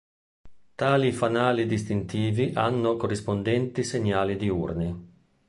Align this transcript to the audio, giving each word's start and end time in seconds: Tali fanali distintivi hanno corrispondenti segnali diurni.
Tali 0.75 1.11
fanali 1.11 1.67
distintivi 1.67 2.53
hanno 2.55 2.95
corrispondenti 2.97 3.83
segnali 3.83 4.35
diurni. 4.35 4.95